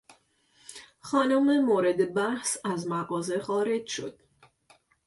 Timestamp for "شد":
3.87-4.19